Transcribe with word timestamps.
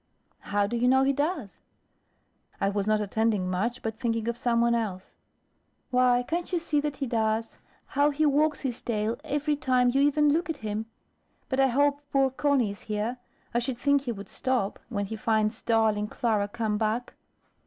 "How 0.39 0.65
do 0.65 0.75
you 0.75 0.87
know 0.87 1.03
he 1.03 1.13
does?" 1.13 1.59
I 2.59 2.69
was 2.69 2.87
not 2.87 3.01
attending 3.01 3.47
much, 3.51 3.83
but 3.83 3.99
thinking 3.99 4.27
of 4.27 4.35
some 4.35 4.59
one 4.59 4.73
else. 4.73 5.11
"Why, 5.91 6.23
can't 6.23 6.51
you 6.51 6.57
see 6.57 6.79
that 6.81 6.97
he 6.97 7.05
does, 7.05 7.59
how 7.85 8.09
he 8.09 8.25
wags 8.25 8.61
his 8.61 8.81
tail 8.81 9.19
every 9.23 9.55
time 9.55 9.89
you 9.93 10.01
even 10.01 10.33
look 10.33 10.49
at 10.49 10.57
him? 10.65 10.87
But 11.49 11.59
I 11.59 11.67
hope 11.67 12.01
poor 12.11 12.31
Conny 12.31 12.71
is 12.71 12.81
here. 12.81 13.19
I 13.53 13.59
should 13.59 13.77
think 13.77 14.01
he 14.01 14.11
would 14.11 14.27
stop, 14.29 14.79
when 14.89 15.05
he 15.05 15.15
finds 15.15 15.61
darling 15.61 16.07
Clara 16.07 16.47
come 16.47 16.79
back." 16.79 17.13